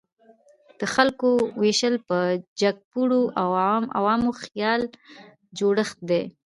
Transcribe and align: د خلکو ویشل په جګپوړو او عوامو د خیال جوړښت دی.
د 0.79 0.81
خلکو 0.93 1.29
ویشل 1.61 1.95
په 2.09 2.17
جګپوړو 2.61 3.21
او 3.41 3.49
عوامو 3.97 4.31
د 4.35 4.39
خیال 4.43 4.81
جوړښت 5.59 5.97
دی. 6.09 6.23